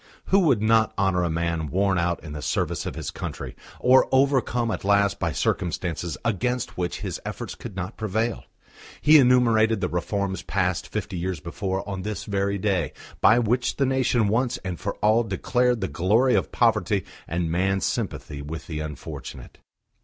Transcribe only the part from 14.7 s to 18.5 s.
for all declared the glory of poverty and man's sympathy